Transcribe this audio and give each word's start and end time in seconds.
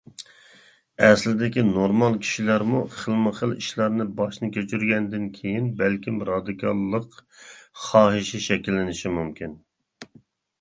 ئەسلىدىكى 1.07 1.63
نورمال 1.65 2.15
كىشىلەرمۇ، 2.23 2.79
خىلمۇخىل 2.95 3.53
ئىشلارنى 3.57 4.07
باشتىن 4.21 4.53
كەچۈرگەندىن 4.55 5.27
كېيىن 5.37 5.69
بەلكىم 5.83 6.17
رادىكاللىق 6.31 7.21
خاھىشى 7.85 8.41
شەكىللىنىشى 8.49 9.13
مۇمكىن. 9.21 9.55